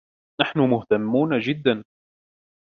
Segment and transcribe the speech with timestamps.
[0.41, 1.83] نحن مهتمون جدا.